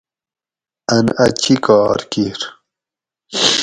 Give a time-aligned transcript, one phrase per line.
[0.93, 2.39] اٞن اٞ چِکار کِیر